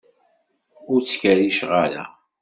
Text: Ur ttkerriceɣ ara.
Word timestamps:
Ur 0.91 0.99
ttkerriceɣ 1.01 1.71
ara. 1.85 2.03